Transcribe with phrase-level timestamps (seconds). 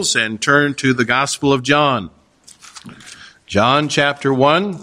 [0.00, 2.08] And turn to the Gospel of John.
[3.44, 4.78] John chapter 1.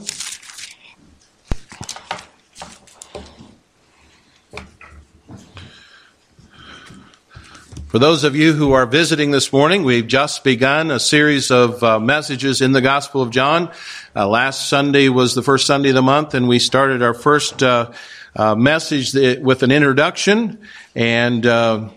[7.88, 11.84] For those of you who are visiting this morning, we've just begun a series of
[11.84, 13.72] uh, messages in the Gospel of John.
[14.16, 17.64] Uh, last Sunday was the first Sunday of the month, and we started our first
[17.64, 17.92] uh,
[18.36, 20.60] uh message with an introduction
[20.94, 21.90] and uh,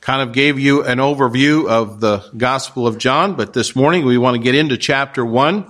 [0.00, 3.34] kind of gave you an overview of the Gospel of John.
[3.34, 5.66] But this morning we want to get into chapter 1.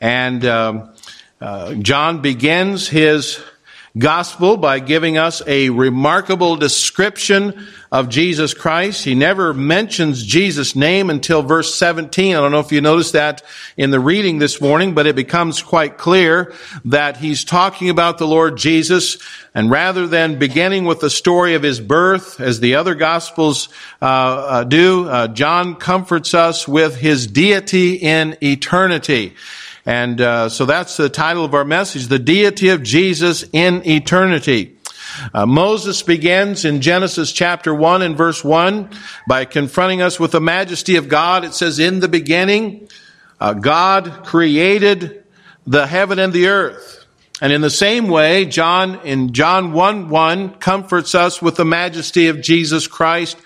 [0.00, 0.92] And um,
[1.40, 3.40] uh, John begins his
[3.96, 9.04] gospel by giving us a remarkable description of Jesus Christ.
[9.04, 12.34] He never mentions Jesus' name until verse 17.
[12.34, 13.44] I don't know if you noticed that
[13.76, 16.52] in the reading this morning, but it becomes quite clear
[16.86, 19.18] that he's talking about the Lord Jesus.
[19.54, 23.68] And rather than beginning with the story of his birth, as the other gospels
[24.02, 29.36] uh, uh, do, uh, John comforts us with his deity in eternity.
[29.86, 34.73] And uh, so that's the title of our message, The Deity of Jesus in Eternity.
[35.32, 38.90] Uh, Moses begins in Genesis chapter 1 and verse 1
[39.28, 41.44] by confronting us with the majesty of God.
[41.44, 42.88] It says, In the beginning,
[43.40, 45.24] uh, God created
[45.66, 47.04] the heaven and the earth.
[47.40, 52.28] And in the same way, John, in John 1 1, comforts us with the majesty
[52.28, 53.36] of Jesus Christ.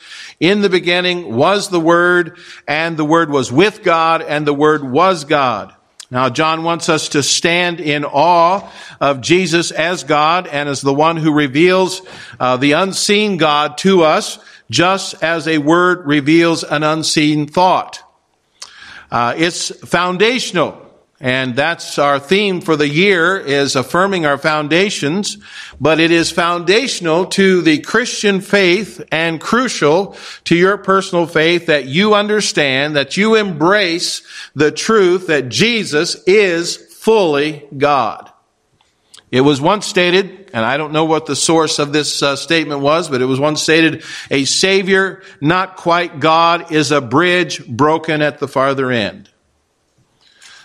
[0.40, 4.84] In the beginning was the Word, and the Word was with God, and the Word
[4.88, 5.74] was God.
[6.10, 10.94] Now, John wants us to stand in awe of Jesus as God and as the
[10.94, 12.00] one who reveals
[12.40, 14.38] uh, the unseen God to us,
[14.70, 18.02] just as a word reveals an unseen thought.
[19.10, 20.87] Uh, it's foundational.
[21.20, 25.36] And that's our theme for the year is affirming our foundations,
[25.80, 31.86] but it is foundational to the Christian faith and crucial to your personal faith that
[31.86, 34.22] you understand, that you embrace
[34.54, 38.30] the truth that Jesus is fully God.
[39.32, 42.80] It was once stated, and I don't know what the source of this uh, statement
[42.80, 48.22] was, but it was once stated, a Savior, not quite God, is a bridge broken
[48.22, 49.28] at the farther end.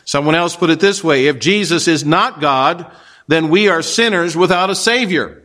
[0.05, 2.91] Someone else put it this way if Jesus is not God,
[3.27, 5.43] then we are sinners without a Savior.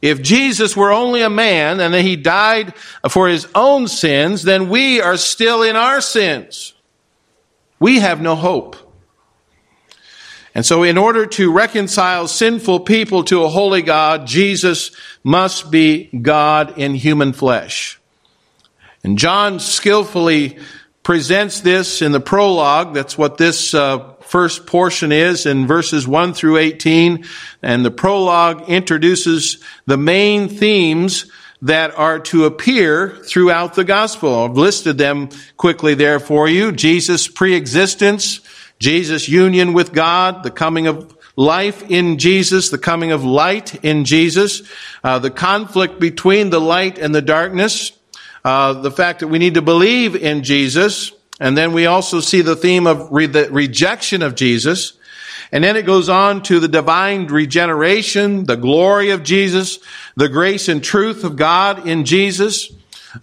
[0.00, 2.76] If Jesus were only a man and he died
[3.08, 6.74] for his own sins, then we are still in our sins.
[7.80, 8.76] We have no hope.
[10.54, 14.90] And so, in order to reconcile sinful people to a holy God, Jesus
[15.22, 18.00] must be God in human flesh.
[19.04, 20.58] And John skillfully
[21.08, 22.92] presents this in the prologue.
[22.92, 27.24] That's what this uh, first portion is in verses 1 through 18.
[27.62, 31.24] And the prologue introduces the main themes
[31.62, 34.44] that are to appear throughout the gospel.
[34.44, 36.72] I've listed them quickly there for you.
[36.72, 38.40] Jesus' preexistence,
[38.78, 44.04] Jesus' union with God, the coming of life in Jesus, the coming of light in
[44.04, 44.60] Jesus,
[45.02, 47.92] uh, the conflict between the light and the darkness,
[48.44, 52.40] uh, the fact that we need to believe in Jesus, and then we also see
[52.40, 54.94] the theme of re- the rejection of Jesus.
[55.50, 59.78] And then it goes on to the divine regeneration, the glory of Jesus,
[60.14, 62.70] the grace and truth of God in Jesus,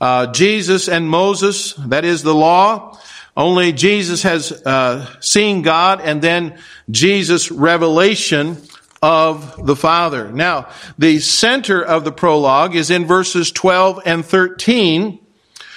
[0.02, 2.98] uh, Jesus and Moses, that is the law.
[3.38, 6.58] Only Jesus has uh, seen God, and then
[6.90, 8.58] Jesus' revelation
[9.02, 10.32] of the Father.
[10.32, 15.20] Now, the center of the prologue is in verses 12 and 13,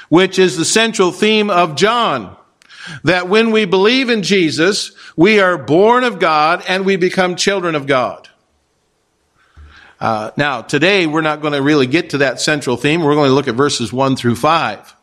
[0.09, 2.37] which is the central theme of John.
[3.05, 7.75] That when we believe in Jesus, we are born of God and we become children
[7.75, 8.29] of God.
[10.01, 13.03] Uh, now, today we're not going to really get to that central theme.
[13.03, 14.97] We're going to look at verses 1 through 5.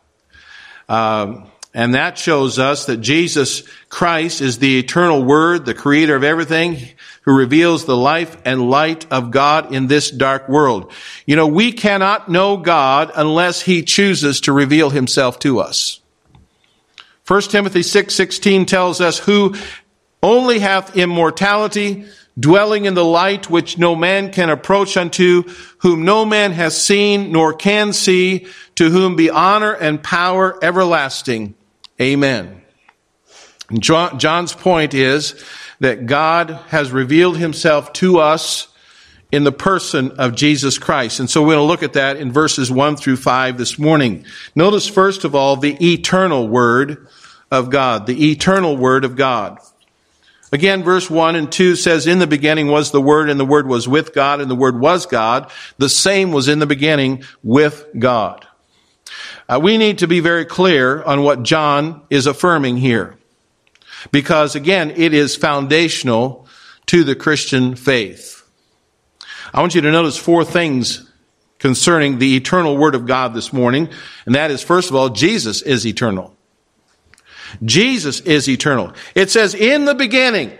[0.88, 6.24] Um, and that shows us that Jesus Christ is the eternal Word, the creator of
[6.24, 6.78] everything,
[7.26, 10.92] who reveals the life and light of God in this dark world.
[11.26, 16.00] You know, we cannot know God unless He chooses to reveal Himself to us.
[17.26, 19.54] 1 Timothy 6:16 6, tells us who
[20.22, 22.04] only hath immortality,
[22.38, 25.42] dwelling in the light which no man can approach unto,
[25.78, 28.46] whom no man has seen nor can see,
[28.76, 31.54] to whom be honor and power everlasting.
[32.00, 32.62] Amen.
[33.72, 35.42] John's point is
[35.80, 38.68] that God has revealed himself to us
[39.32, 41.18] in the person of Jesus Christ.
[41.20, 44.24] And so we're going to look at that in verses 1 through 5 this morning.
[44.54, 47.08] Notice first of all the eternal word
[47.50, 49.58] of God, the eternal word of God.
[50.52, 53.66] Again, verse 1 and 2 says, In the beginning was the Word, and the Word
[53.66, 55.50] was with God, and the Word was God.
[55.78, 58.46] The same was in the beginning with God.
[59.48, 63.16] uh, we need to be very clear on what John is affirming here.
[64.12, 66.46] Because again, it is foundational
[66.86, 68.48] to the Christian faith.
[69.52, 71.10] I want you to notice four things
[71.58, 73.88] concerning the eternal Word of God this morning.
[74.24, 76.34] And that is, first of all, Jesus is eternal.
[77.64, 78.92] Jesus is eternal.
[79.14, 80.56] It says, in the beginning.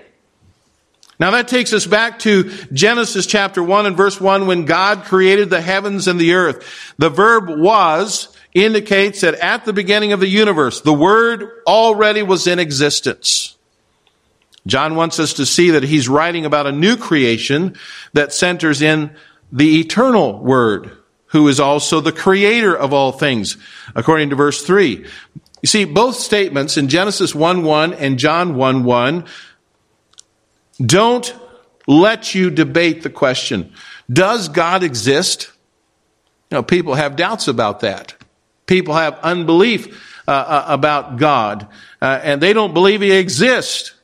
[1.18, 5.48] Now that takes us back to Genesis chapter 1 and verse 1 when God created
[5.48, 6.94] the heavens and the earth.
[6.98, 12.46] The verb was indicates that at the beginning of the universe, the Word already was
[12.46, 13.56] in existence.
[14.66, 17.76] John wants us to see that he's writing about a new creation
[18.14, 19.14] that centers in
[19.52, 20.90] the eternal Word,
[21.26, 23.56] who is also the creator of all things,
[23.94, 25.06] according to verse 3.
[25.62, 29.24] You see, both statements in Genesis 1 1 and John 1 1
[30.84, 31.34] don't
[31.86, 33.72] let you debate the question
[34.10, 35.52] Does God exist?
[36.50, 38.15] You know, people have doubts about that.
[38.66, 41.68] People have unbelief uh, uh, about God,
[42.02, 43.94] uh, and they don't believe He exists.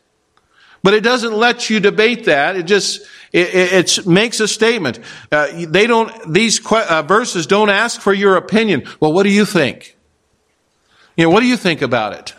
[0.83, 2.57] But it doesn't let you debate that.
[2.57, 5.01] It just it, it makes a statement.
[5.31, 6.13] Uh, they don't.
[6.33, 8.85] These que- uh, verses don't ask for your opinion.
[9.01, 9.97] Well, what do you think?
[11.17, 12.35] You know, what do you think about it?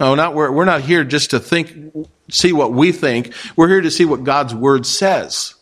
[0.00, 1.92] No, not we're, we're not here just to think,
[2.30, 3.32] see what we think.
[3.56, 5.54] We're here to see what God's word says.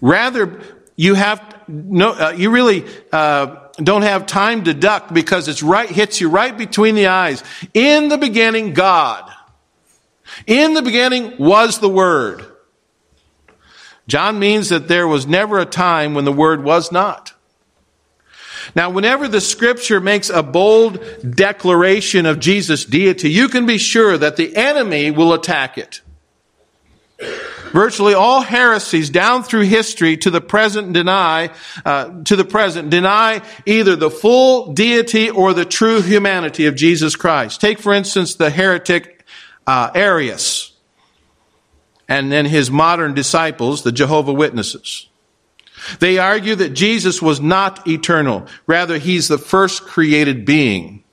[0.00, 0.60] Rather,
[0.94, 5.88] you have no, uh, you really uh, don't have time to duck because it's right
[5.88, 7.42] hits you right between the eyes.
[7.74, 9.30] In the beginning, God.
[10.46, 12.44] In the beginning was the Word.
[14.08, 17.32] John means that there was never a time when the Word was not.
[18.74, 24.18] Now, whenever the scripture makes a bold declaration of Jesus' deity, you can be sure
[24.18, 26.00] that the enemy will attack it.
[27.76, 31.50] Virtually all heresies down through history to the present deny,
[31.84, 37.16] uh, to the present deny either the full deity or the true humanity of Jesus
[37.16, 37.60] Christ.
[37.60, 39.26] Take for instance the heretic
[39.66, 40.72] uh, Arius,
[42.08, 45.10] and then his modern disciples, the Jehovah Witnesses.
[46.00, 48.46] They argue that Jesus was not eternal.
[48.66, 51.04] Rather, he's the first created being.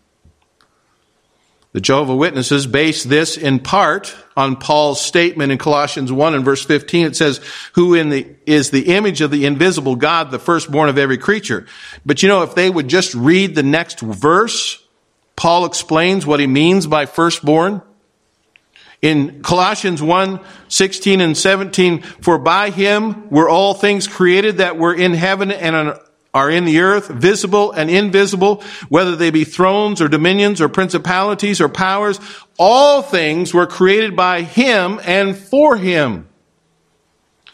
[1.74, 6.64] The Jehovah Witnesses base this in part on Paul's statement in Colossians 1 and verse
[6.64, 7.08] 15.
[7.08, 7.42] It says,
[7.74, 11.66] who in the, is the image of the invisible God, the firstborn of every creature.
[12.06, 14.84] But you know, if they would just read the next verse,
[15.36, 17.82] Paul explains what he means by firstborn.
[19.02, 24.94] In Colossians 1, 16 and 17, for by him were all things created that were
[24.94, 25.98] in heaven and
[26.34, 31.62] are in the earth, visible and invisible, whether they be thrones or dominions or principalities
[31.62, 32.20] or powers,
[32.58, 36.28] all things were created by him and for him.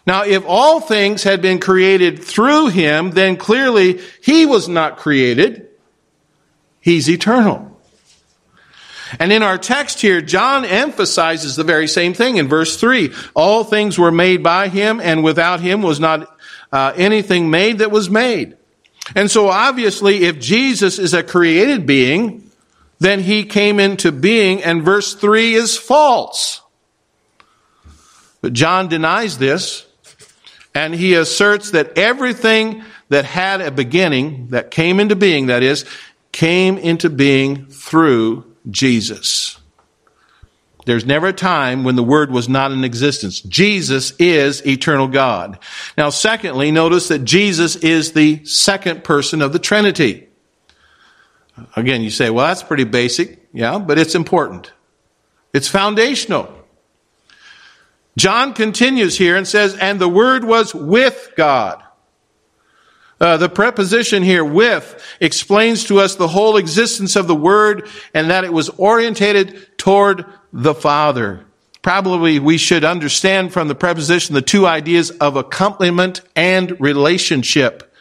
[0.08, 5.68] Now, if all things had been created through him, then clearly he was not created.
[6.80, 7.78] He's eternal.
[9.20, 13.12] And in our text here, John emphasizes the very same thing in verse 3.
[13.36, 16.38] All things were made by him, and without him was not
[16.72, 18.56] uh, anything made that was made.
[19.16, 22.50] And so obviously, if Jesus is a created being,
[23.00, 26.62] then he came into being, and verse 3 is false.
[28.42, 29.86] But John denies this,
[30.76, 35.86] and he asserts that everything that had a beginning, that came into being, that is,
[36.32, 39.59] came into being through Jesus.
[40.86, 43.42] There's never a time when the Word was not in existence.
[43.42, 45.60] Jesus is eternal God.
[45.98, 50.28] Now, secondly, notice that Jesus is the second person of the Trinity.
[51.76, 53.46] Again, you say, well, that's pretty basic.
[53.54, 54.72] Yeah, but it's important.
[55.54, 56.54] It's foundational.
[58.18, 61.84] John continues here and says, and the Word was with God.
[63.20, 68.30] Uh, the preposition here, with, explains to us the whole existence of the Word and
[68.30, 71.46] that it was orientated toward the Father.
[71.82, 77.94] Probably we should understand from the preposition the two ideas of accompaniment and relationship.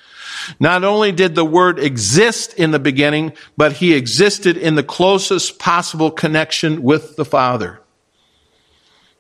[0.61, 5.59] Not only did the Word exist in the beginning, but He existed in the closest
[5.59, 7.81] possible connection with the Father.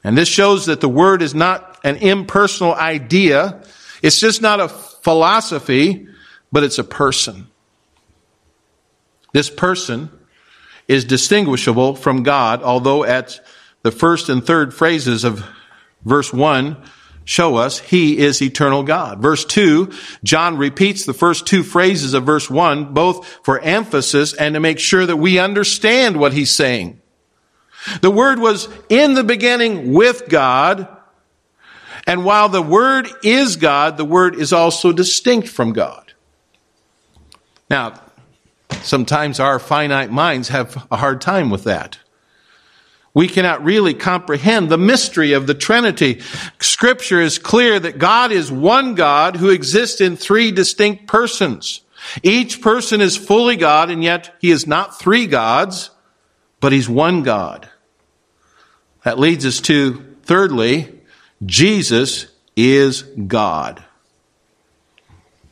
[0.04, 3.62] And this shows that the Word is not an impersonal idea.
[4.00, 4.68] It's just not a
[5.02, 6.06] philosophy,
[6.52, 7.48] but it's a person.
[9.32, 10.10] This person
[10.86, 13.40] is distinguishable from God, although at
[13.82, 15.44] the first and third phrases of
[16.04, 16.76] verse 1
[17.24, 19.20] show us he is eternal God.
[19.20, 19.92] Verse 2,
[20.24, 24.78] John repeats the first two phrases of verse 1, both for emphasis and to make
[24.78, 27.02] sure that we understand what he's saying.
[28.00, 30.88] The word was in the beginning with God,
[32.08, 36.12] and while the Word is God, the Word is also distinct from God.
[37.70, 38.00] Now,
[38.82, 41.98] Sometimes our finite minds have a hard time with that.
[43.14, 46.20] We cannot really comprehend the mystery of the Trinity.
[46.60, 51.80] Scripture is clear that God is one God who exists in three distinct persons.
[52.22, 55.90] Each person is fully God, and yet he is not three gods,
[56.60, 57.68] but he's one God.
[59.04, 60.97] That leads us to, thirdly,
[61.44, 62.26] Jesus
[62.56, 63.84] is God.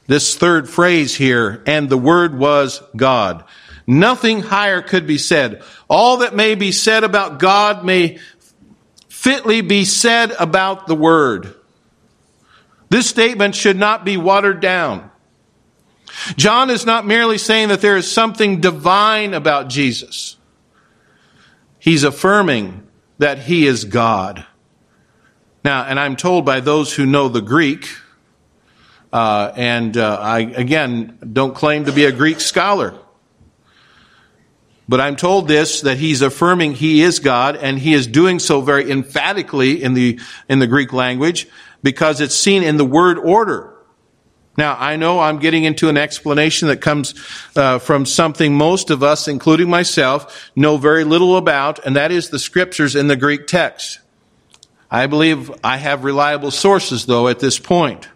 [0.07, 3.45] This third phrase here, and the Word was God.
[3.87, 5.62] Nothing higher could be said.
[5.88, 8.19] All that may be said about God may
[9.09, 11.55] fitly be said about the Word.
[12.88, 15.11] This statement should not be watered down.
[16.37, 20.37] John is not merely saying that there is something divine about Jesus.
[21.78, 22.87] He's affirming
[23.19, 24.47] that he is God.
[25.66, 27.88] Now, and I'm told by those who know the Greek,
[29.12, 32.94] uh, and uh, I, again, don't claim to be a Greek scholar.
[34.88, 38.61] But I'm told this, that he's affirming he is God, and he is doing so
[38.61, 41.49] very emphatically in the, in the Greek language,
[41.82, 43.75] because it's seen in the word order.
[44.56, 47.12] Now, I know I'm getting into an explanation that comes
[47.56, 52.30] uh, from something most of us, including myself, know very little about, and that is
[52.30, 53.99] the scriptures in the Greek text.
[54.90, 58.09] I believe I have reliable sources, though, at this point.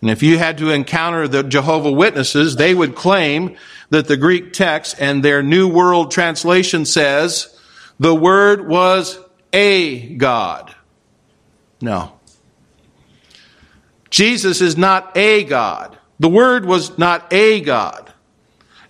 [0.00, 3.56] And if you had to encounter the Jehovah Witnesses, they would claim
[3.90, 7.58] that the Greek text and their New World Translation says
[7.98, 9.18] the word was
[9.52, 10.74] a God.
[11.80, 12.20] No.
[14.10, 15.98] Jesus is not a God.
[16.18, 18.12] The Word was not a God.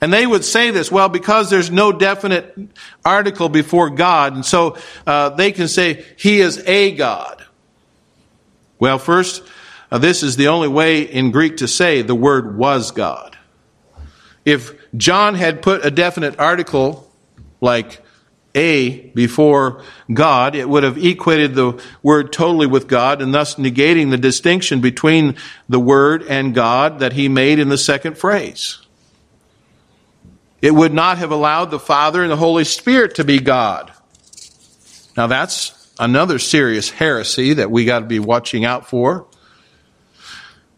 [0.01, 2.57] And they would say this, well, because there's no definite
[3.05, 7.45] article before God, and so uh, they can say, He is a God.
[8.79, 9.43] Well, first,
[9.91, 13.37] uh, this is the only way in Greek to say the Word was God.
[14.45, 17.11] If John had put a definite article,
[17.61, 18.03] like
[18.55, 24.11] a before God, it would have equated the word totally with God and thus negating
[24.11, 25.37] the distinction between
[25.69, 28.79] the word and God that he made in the second phrase.
[30.63, 33.93] It would not have allowed the Father and the Holy Spirit to be God.
[35.17, 39.27] Now that's another serious heresy that we got to be watching out for.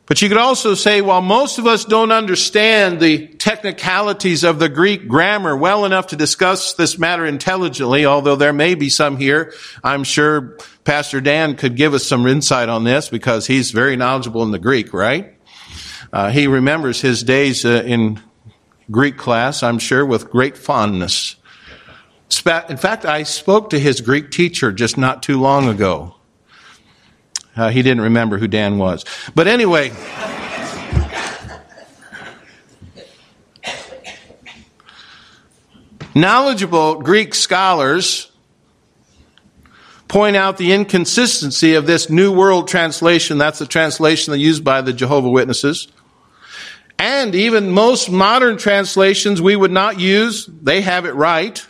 [0.06, 4.68] But you could also say, while most of us don't understand the technicalities of the
[4.68, 9.54] Greek grammar well enough to discuss this matter intelligently, although there may be some here,
[9.82, 14.42] I'm sure Pastor Dan could give us some insight on this because he's very knowledgeable
[14.42, 15.34] in the Greek, right?
[16.12, 18.20] Uh, he remembers his days uh, in
[18.92, 21.36] Greek class, I'm sure, with great fondness.
[22.46, 26.14] In fact, I spoke to his Greek teacher just not too long ago.
[27.56, 29.04] Uh, he didn't remember who Dan was.
[29.34, 29.92] But anyway.
[36.14, 38.30] knowledgeable Greek scholars
[40.08, 43.38] point out the inconsistency of this New World Translation.
[43.38, 45.88] That's the translation used by the Jehovah Witnesses.
[46.98, 51.64] And even most modern translations we would not use, they have it right.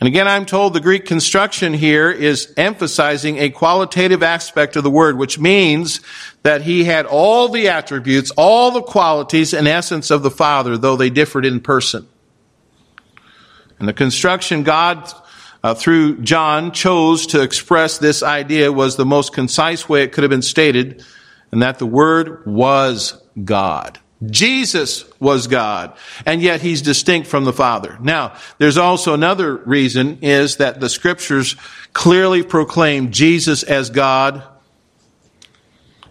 [0.00, 4.90] And again, I'm told the Greek construction here is emphasizing a qualitative aspect of the
[4.90, 6.00] word, which means
[6.42, 10.96] that he had all the attributes, all the qualities and essence of the Father, though
[10.96, 12.08] they differed in person.
[13.78, 15.12] And the construction God,
[15.62, 20.24] uh, through John, chose to express this idea was the most concise way it could
[20.24, 21.04] have been stated,
[21.52, 23.98] and that the Word was God.
[24.26, 25.96] Jesus was God,
[26.26, 27.96] and yet he's distinct from the Father.
[28.02, 31.56] Now, there's also another reason is that the scriptures
[31.94, 34.42] clearly proclaim Jesus as God.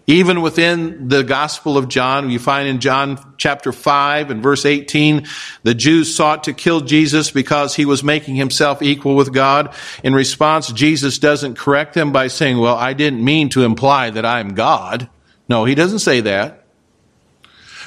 [0.08, 5.28] Even within the Gospel of John, you find in John chapter 5 and verse 18,
[5.62, 9.72] the Jews sought to kill Jesus because he was making himself equal with God.
[10.02, 14.26] In response, Jesus doesn't correct them by saying, well, I didn't mean to imply that
[14.26, 15.08] I'm God.
[15.48, 16.59] No, he doesn't say that.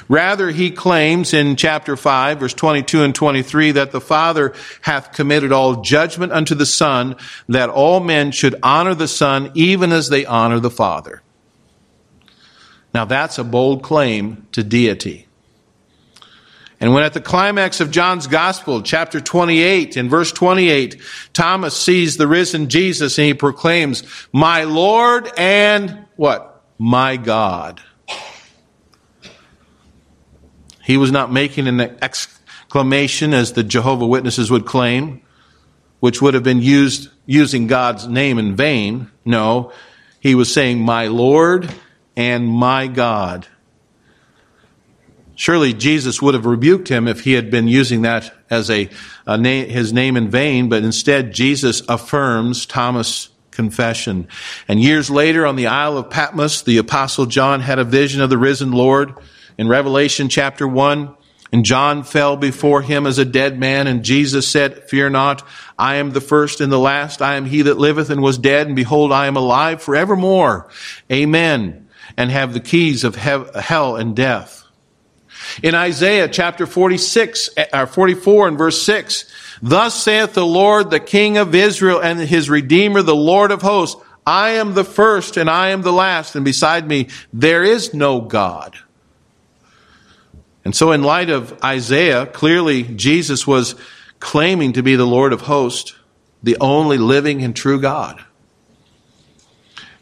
[0.08, 5.52] Rather, he claims in chapter 5, verse 22 and 23, that the Father hath committed
[5.52, 7.16] all judgment unto the Son,
[7.48, 11.22] that all men should honor the Son even as they honor the Father.
[12.92, 15.26] Now that's a bold claim to deity.
[16.80, 21.00] And when at the climax of John's Gospel, chapter 28, in verse 28,
[21.32, 26.62] Thomas sees the risen Jesus and he proclaims, My Lord and what?
[26.78, 27.80] My God.
[30.84, 35.22] He was not making an exclamation as the Jehovah Witnesses would claim,
[36.00, 39.10] which would have been used using God's name in vain.
[39.24, 39.72] No,
[40.20, 41.72] he was saying, My Lord
[42.16, 43.46] and my God.
[45.36, 48.88] Surely Jesus would have rebuked him if he had been using that as a,
[49.26, 54.28] a his name in vain, but instead Jesus affirms Thomas' confession.
[54.68, 58.30] And years later on the Isle of Patmos, the apostle John had a vision of
[58.30, 59.14] the risen Lord
[59.58, 61.14] in Revelation chapter 1.
[61.52, 65.46] And John fell before him as a dead man, and Jesus said, Fear not,
[65.78, 67.22] I am the first and the last.
[67.22, 70.68] I am he that liveth and was dead, and behold, I am alive forevermore.
[71.12, 71.88] Amen.
[72.16, 74.64] And have the keys of hell and death.
[75.62, 79.30] In Isaiah chapter 46, or uh, 44 and verse 6,
[79.62, 84.00] Thus saith the Lord, the King of Israel and his Redeemer, the Lord of hosts,
[84.26, 88.20] I am the first and I am the last, and beside me there is no
[88.20, 88.76] God.
[90.64, 93.74] And so, in light of Isaiah, clearly Jesus was
[94.18, 95.94] claiming to be the Lord of hosts,
[96.42, 98.24] the only living and true God.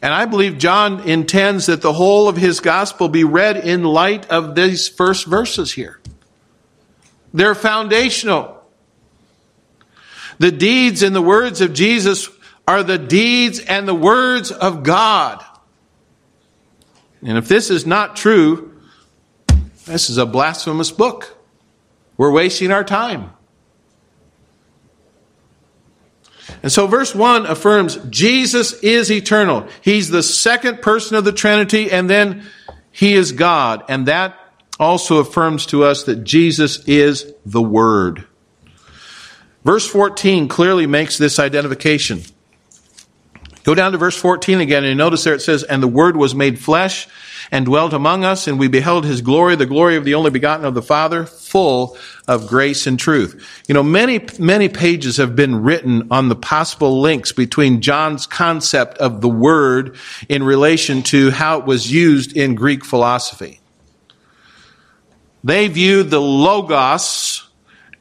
[0.01, 4.29] And I believe John intends that the whole of his gospel be read in light
[4.29, 5.99] of these first verses here.
[7.33, 8.61] They're foundational.
[10.39, 12.29] The deeds and the words of Jesus
[12.67, 15.43] are the deeds and the words of God.
[17.21, 18.72] And if this is not true,
[19.85, 21.37] this is a blasphemous book.
[22.17, 23.31] We're wasting our time.
[26.61, 29.67] And so verse 1 affirms Jesus is eternal.
[29.81, 32.43] He's the second person of the Trinity, and then
[32.91, 33.83] he is God.
[33.89, 34.37] And that
[34.79, 38.25] also affirms to us that Jesus is the Word.
[39.63, 42.21] Verse 14 clearly makes this identification.
[43.63, 46.35] Go down to verse 14 again, and notice there it says, And the Word was
[46.35, 47.07] made flesh
[47.49, 50.65] and dwelt among us, and we beheld his glory, the glory of the only begotten
[50.65, 53.63] of the Father, full of grace and truth.
[53.67, 58.97] You know, many, many pages have been written on the possible links between John's concept
[58.97, 59.95] of the Word
[60.27, 63.61] in relation to how it was used in Greek philosophy.
[65.43, 67.47] They viewed the Logos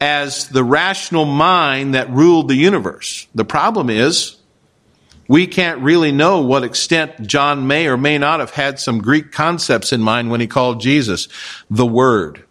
[0.00, 3.28] as the rational mind that ruled the universe.
[3.34, 4.36] The problem is,
[5.32, 9.32] we can't really know what extent John may or may not have had some Greek
[9.32, 11.26] concepts in mind when he called Jesus
[11.70, 12.44] the Word.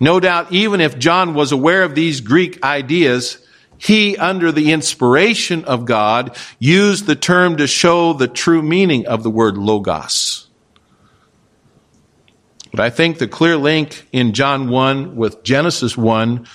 [0.00, 5.66] No doubt, even if John was aware of these Greek ideas, he, under the inspiration
[5.66, 10.48] of God, used the term to show the true meaning of the word logos.
[12.70, 16.46] But I think the clear link in John 1 with Genesis 1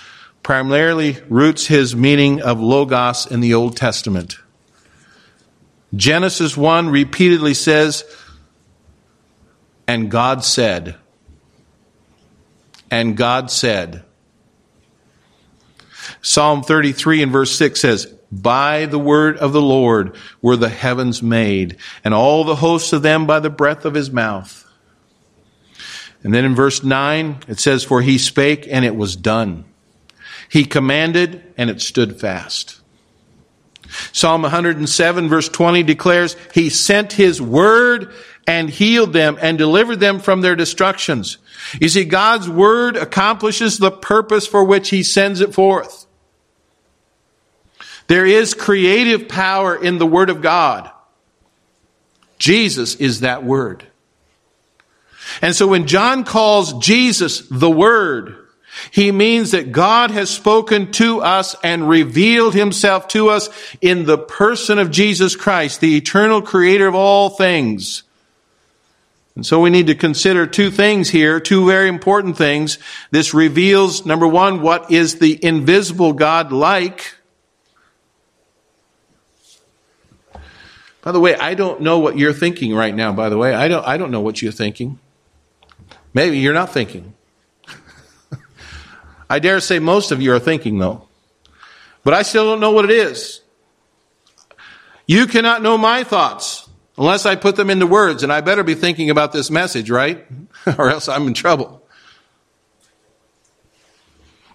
[0.42, 4.38] primarily roots his meaning of logos in the Old Testament.
[5.94, 8.04] Genesis 1 repeatedly says,
[9.86, 10.96] and God said,
[12.90, 14.04] and God said.
[16.20, 21.22] Psalm 33 and verse 6 says, By the word of the Lord were the heavens
[21.22, 24.58] made, and all the hosts of them by the breath of his mouth.
[26.22, 29.64] And then in verse 9, it says, For he spake, and it was done.
[30.48, 32.81] He commanded, and it stood fast.
[34.12, 38.12] Psalm 107 verse 20 declares, He sent His word
[38.46, 41.38] and healed them and delivered them from their destructions.
[41.80, 46.06] You see, God's word accomplishes the purpose for which He sends it forth.
[48.08, 50.90] There is creative power in the word of God.
[52.38, 53.86] Jesus is that word.
[55.40, 58.41] And so when John calls Jesus the word,
[58.90, 63.48] he means that God has spoken to us and revealed himself to us
[63.80, 68.02] in the person of Jesus Christ, the eternal creator of all things.
[69.34, 72.78] And so we need to consider two things here, two very important things.
[73.10, 77.14] This reveals, number one, what is the invisible God like?
[81.00, 83.54] By the way, I don't know what you're thinking right now, by the way.
[83.54, 84.98] I don't, I don't know what you're thinking.
[86.14, 87.14] Maybe you're not thinking.
[89.32, 91.08] I dare say most of you are thinking, though.
[92.04, 93.40] But I still don't know what it is.
[95.06, 96.68] You cannot know my thoughts
[96.98, 100.26] unless I put them into words, and I better be thinking about this message, right?
[100.78, 101.82] or else I'm in trouble.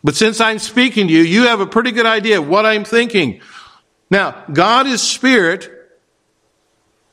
[0.04, 2.84] But since I'm speaking to you, you have a pretty good idea of what I'm
[2.84, 3.42] thinking.
[4.12, 5.72] Now, God is spirit,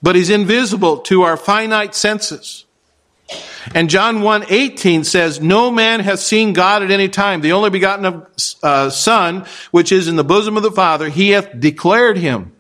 [0.03, 2.63] but he's invisible to our finite senses.
[3.75, 7.40] And John 1 18 says, No man hath seen God at any time.
[7.40, 8.29] The only begotten of,
[8.62, 12.53] uh, Son, which is in the bosom of the Father, he hath declared him.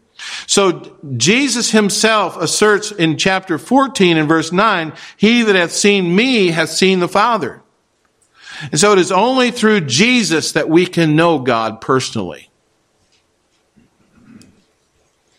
[0.46, 6.48] So Jesus himself asserts in chapter 14 and verse 9, He that hath seen me
[6.48, 7.62] hath seen the Father.
[8.70, 12.50] And so it is only through Jesus that we can know God personally.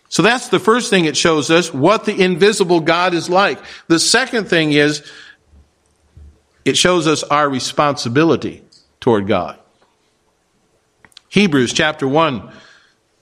[0.10, 3.60] So that's the first thing it shows us, what the invisible God is like.
[3.88, 5.06] The second thing is,
[6.66, 8.64] it shows us our responsibility
[9.00, 9.60] toward God.
[11.30, 12.52] Hebrews chapter 1,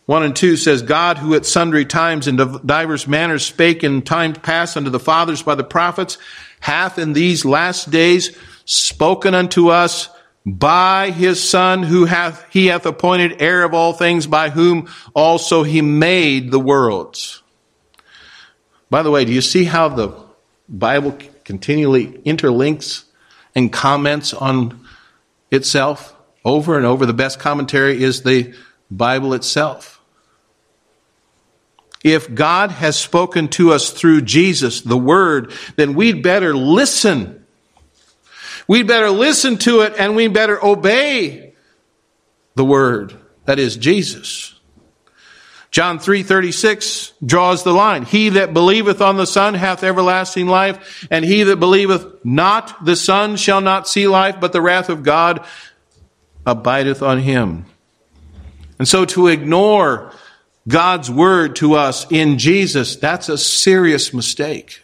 [0.06, 4.38] 1 and 2 says, God, who at sundry times and divers manners spake in times
[4.40, 6.18] past unto the fathers by the prophets,
[6.60, 10.10] hath in these last days spoken unto us
[10.46, 15.64] by his son who hath he hath appointed heir of all things by whom also
[15.64, 17.42] he made the worlds
[18.90, 20.14] by the way do you see how the
[20.68, 23.06] bible continually interlinks
[23.56, 24.86] and comments on
[25.52, 28.54] itself over and over the best commentary is the
[28.92, 30.02] bible itself
[32.04, 37.44] if god has spoken to us through jesus the word then we'd better listen
[38.68, 41.54] We'd better listen to it and we better obey
[42.56, 43.18] the word.
[43.46, 44.60] That is Jesus.
[45.74, 48.06] John 3:36 draws the line.
[48.06, 52.96] He that believeth on the Son hath everlasting life, and he that believeth not the
[52.96, 55.44] Son shall not see life, but the wrath of God
[56.46, 57.66] abideth on him.
[58.78, 60.12] And so to ignore
[60.68, 64.80] God's word to us in Jesus, that's a serious mistake.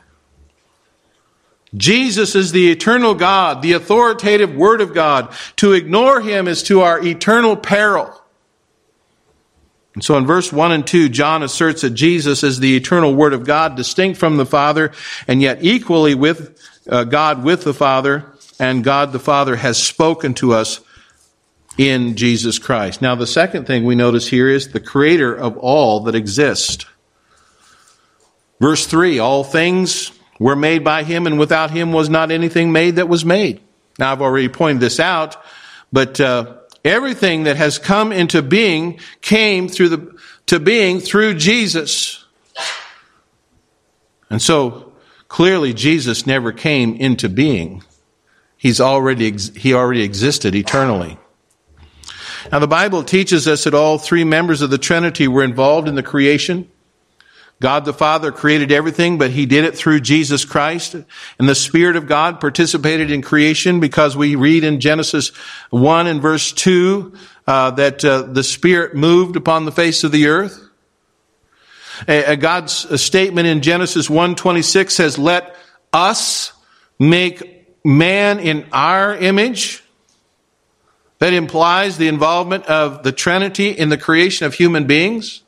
[1.75, 5.31] Jesus is the eternal God, the authoritative Word of God.
[5.57, 8.18] To ignore Him is to our eternal peril.
[9.99, 13.33] And so in verse 1 and 2, John asserts that Jesus is the eternal Word
[13.33, 14.93] of God, distinct from the Father,
[15.27, 16.57] and yet equally with
[16.87, 18.25] uh, God with the Father,
[18.61, 20.79] and God the Father has spoken to us
[21.77, 23.01] in Jesus Christ.
[23.01, 26.85] Now, the second thing we notice here is the creator of all that exist.
[28.61, 32.95] Verse 3 All things were made by him, and without him was not anything made
[32.95, 33.59] that was made.
[33.97, 35.35] Now, I've already pointed this out,
[35.91, 42.25] but uh, everything that has come into being came through the to being through Jesus.
[44.29, 44.93] And so
[45.27, 47.83] clearly Jesus never came into being.
[48.57, 51.17] He's already he already existed eternally.
[52.51, 55.95] Now the Bible teaches us that all three members of the Trinity were involved in
[55.95, 56.69] the creation.
[57.61, 60.93] God the Father created everything, but He did it through Jesus Christ.
[60.93, 65.29] And the Spirit of God participated in creation because we read in Genesis
[65.69, 67.13] 1 and verse 2
[67.47, 70.69] uh, that uh, the Spirit moved upon the face of the earth.
[72.07, 75.55] A, a God's a statement in Genesis 1.26 says, let
[75.91, 76.53] us
[76.97, 79.83] make man in our image.
[81.17, 85.43] That implies the involvement of the Trinity in the creation of human beings.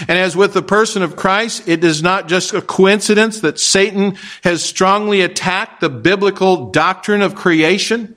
[0.00, 4.16] And as with the person of Christ, it is not just a coincidence that Satan
[4.42, 8.16] has strongly attacked the biblical doctrine of creation.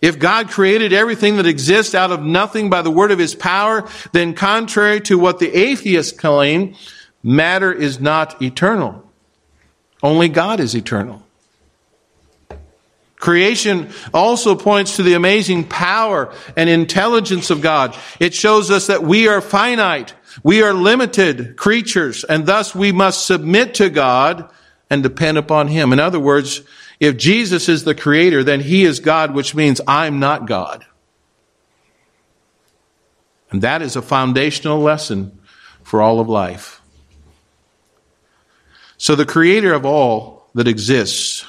[0.00, 3.88] If God created everything that exists out of nothing by the word of his power,
[4.12, 6.74] then contrary to what the atheists claim,
[7.22, 9.04] matter is not eternal.
[10.02, 11.22] Only God is eternal.
[13.20, 17.96] Creation also points to the amazing power and intelligence of God.
[18.18, 20.14] It shows us that we are finite.
[20.42, 24.50] We are limited creatures and thus we must submit to God
[24.88, 25.92] and depend upon Him.
[25.92, 26.62] In other words,
[26.98, 30.86] if Jesus is the creator, then He is God, which means I'm not God.
[33.50, 35.38] And that is a foundational lesson
[35.82, 36.80] for all of life.
[38.96, 41.44] So the creator of all that exists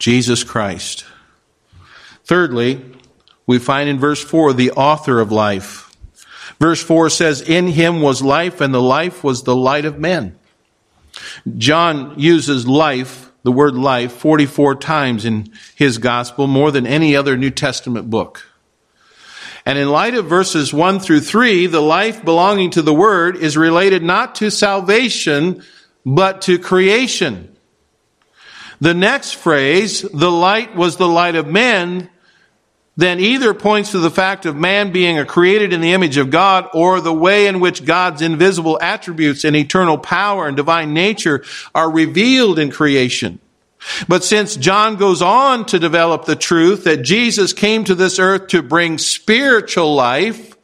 [0.00, 1.04] Jesus Christ.
[2.24, 2.84] Thirdly,
[3.46, 5.94] we find in verse 4 the author of life.
[6.58, 10.38] Verse 4 says, In him was life, and the life was the light of men.
[11.58, 17.36] John uses life, the word life, 44 times in his gospel, more than any other
[17.36, 18.46] New Testament book.
[19.66, 23.56] And in light of verses 1 through 3, the life belonging to the word is
[23.56, 25.62] related not to salvation,
[26.06, 27.49] but to creation.
[28.80, 32.08] The next phrase, the light was the light of men,
[32.96, 36.68] then either points to the fact of man being created in the image of God
[36.72, 41.90] or the way in which God's invisible attributes and eternal power and divine nature are
[41.90, 43.38] revealed in creation.
[44.08, 48.48] But since John goes on to develop the truth that Jesus came to this earth
[48.48, 50.56] to bring spiritual life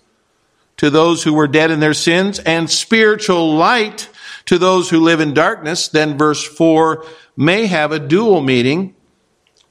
[0.79, 4.09] to those who were dead in their sins and spiritual light
[4.47, 7.05] to those who live in darkness, then verse 4
[7.37, 8.95] may have a dual meaning,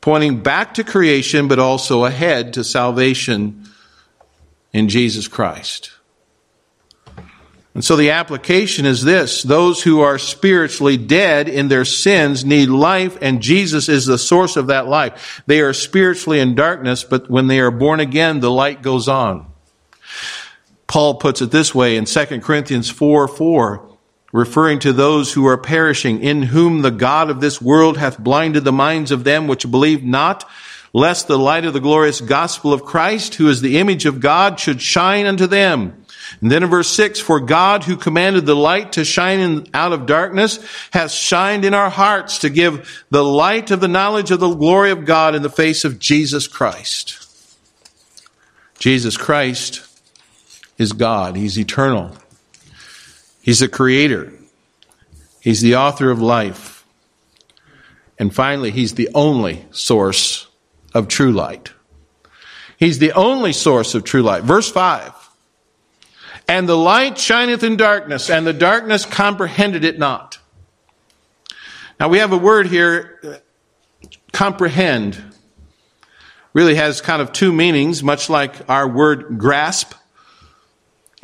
[0.02, 3.68] pointing back to creation, but also ahead to salvation
[4.74, 5.92] in Jesus Christ.
[7.74, 12.70] And so the application is this those who are spiritually dead in their sins need
[12.70, 15.44] life, and Jesus is the source of that life.
[15.46, 19.46] They are spiritually in darkness, but when they are born again, the light goes on.
[20.88, 23.95] Paul puts it this way in 2 Corinthians 4 4.
[24.36, 28.66] Referring to those who are perishing, in whom the God of this world hath blinded
[28.66, 30.44] the minds of them which believe not,
[30.92, 34.60] lest the light of the glorious gospel of Christ, who is the image of God,
[34.60, 36.06] should shine unto them.
[36.42, 39.94] And then in verse 6, for God who commanded the light to shine in, out
[39.94, 40.60] of darkness
[40.92, 44.92] has shined in our hearts to give the light of the knowledge of the glory
[44.92, 47.26] of God in the face of Jesus Christ.
[48.80, 49.82] Jesus Christ
[50.78, 51.38] is God.
[51.38, 52.18] He's eternal.
[53.46, 54.34] He's the creator.
[55.40, 56.84] He's the author of life.
[58.18, 60.48] And finally, he's the only source
[60.96, 61.72] of true light.
[62.80, 64.42] He's the only source of true light.
[64.42, 65.14] Verse 5.
[66.48, 70.40] And the light shineth in darkness, and the darkness comprehended it not.
[72.00, 73.44] Now we have a word here,
[74.34, 75.22] comprehend,
[76.52, 79.94] really has kind of two meanings, much like our word grasp.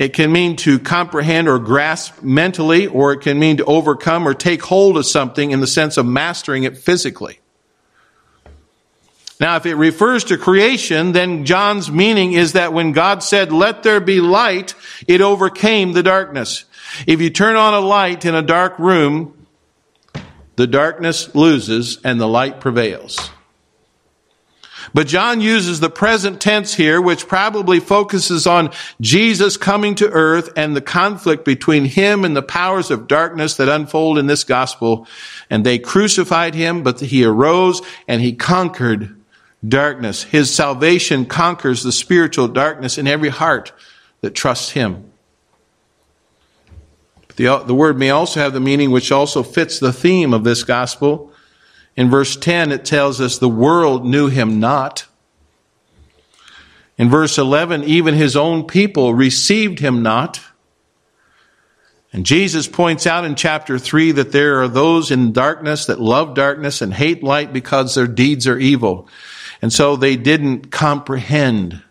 [0.01, 4.33] It can mean to comprehend or grasp mentally, or it can mean to overcome or
[4.33, 7.39] take hold of something in the sense of mastering it physically.
[9.39, 13.83] Now, if it refers to creation, then John's meaning is that when God said, let
[13.83, 14.73] there be light,
[15.07, 16.65] it overcame the darkness.
[17.05, 19.45] If you turn on a light in a dark room,
[20.55, 23.29] the darkness loses and the light prevails.
[24.93, 30.49] But John uses the present tense here, which probably focuses on Jesus coming to earth
[30.55, 35.07] and the conflict between him and the powers of darkness that unfold in this gospel.
[35.49, 39.15] And they crucified him, but he arose and he conquered
[39.67, 40.23] darkness.
[40.23, 43.71] His salvation conquers the spiritual darkness in every heart
[44.21, 45.11] that trusts Him.
[47.35, 50.63] The, the word may also have the meaning which also fits the theme of this
[50.63, 51.30] gospel.
[51.95, 55.05] In verse 10, it tells us the world knew Him not.
[56.97, 60.39] In verse 11, even His own people received Him not.
[62.13, 66.35] And Jesus points out in chapter 3 that there are those in darkness that love
[66.35, 69.07] darkness and hate light because their deeds are evil.
[69.61, 71.81] And so they didn't comprehend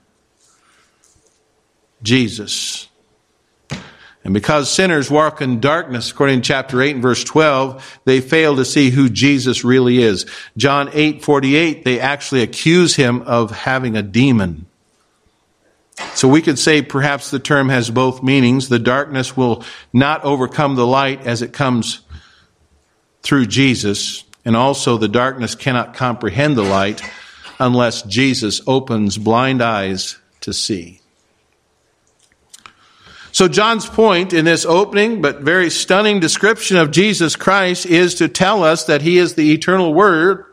[2.02, 2.89] Jesus.
[4.22, 8.56] And because sinners walk in darkness, according to chapter 8 and verse 12, they fail
[8.56, 10.26] to see who Jesus really is.
[10.56, 14.66] John 8, 48, they actually accuse him of having a demon.
[16.14, 18.68] So we could say perhaps the term has both meanings.
[18.68, 22.00] The darkness will not overcome the light as it comes
[23.22, 27.02] through Jesus, and also the darkness cannot comprehend the light
[27.58, 30.99] unless Jesus opens blind eyes to see.
[33.32, 38.28] So John's point in this opening but very stunning description of Jesus Christ is to
[38.28, 40.44] tell us that he is the eternal word.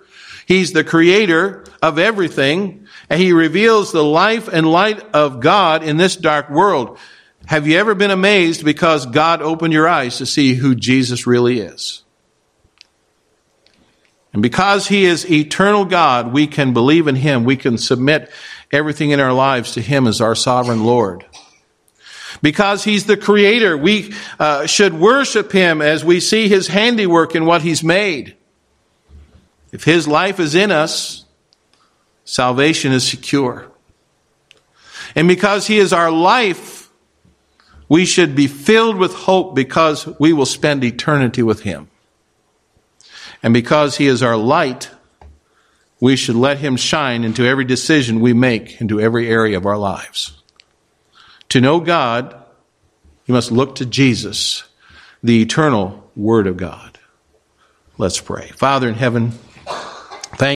[0.46, 5.98] He's the creator of everything and he reveals the life and light of God in
[5.98, 6.98] this dark world.
[7.48, 11.60] Have you ever been amazed because God opened your eyes to see who Jesus really
[11.60, 12.04] is?
[14.34, 17.44] And because He is eternal God, we can believe in Him.
[17.44, 18.30] We can submit
[18.72, 21.26] everything in our lives to Him as our sovereign Lord.
[22.42, 27.46] Because He's the Creator, we uh, should worship Him as we see His handiwork in
[27.46, 28.36] what He's made.
[29.72, 31.26] If His life is in us,
[32.26, 33.68] salvation is secure.
[35.16, 36.90] And because He is our life,
[37.90, 41.90] we should be filled with hope because we will spend eternity with Him.
[43.42, 44.90] And because He is our light,
[46.00, 49.78] we should let Him shine into every decision we make, into every area of our
[49.78, 50.37] lives.
[51.50, 52.36] To know God,
[53.26, 54.64] you must look to Jesus,
[55.24, 57.00] the eternal Word of God.
[57.98, 58.50] Let's pray.
[58.50, 59.34] Father in heaven,